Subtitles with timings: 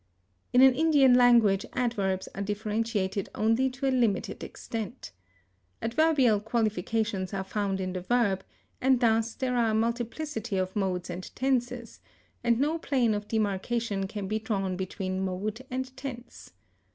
[0.51, 5.11] In an Indian language adverbs are differentiated only to a limited extent.
[5.79, 8.43] Adverbial qualifications are found in the verb,
[8.81, 11.99] and thus there are a multiplicity of modes and tenses,
[12.43, 16.51] and no plane of demarcation can be drawn between mode and tense.